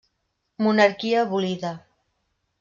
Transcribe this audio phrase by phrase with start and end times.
[0.63, 1.73] Monarquia abolida.